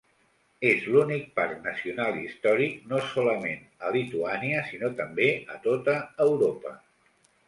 És 0.67 0.85
l'únic 0.93 1.25
parc 1.39 1.57
nacional 1.65 2.15
històric 2.21 2.79
no 2.93 3.01
solament 3.09 3.61
a 3.89 3.91
Lituània, 3.97 4.63
sinó 4.71 4.89
també 5.03 5.29
a 5.57 5.59
tota 5.67 5.95
Europa. 6.27 6.73